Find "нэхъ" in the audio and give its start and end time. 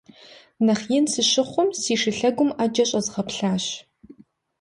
0.65-0.85